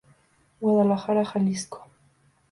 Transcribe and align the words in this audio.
Guadalajara, 0.61 1.23
Jalisco. 1.25 1.85